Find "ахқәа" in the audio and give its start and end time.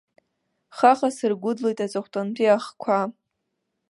2.55-2.99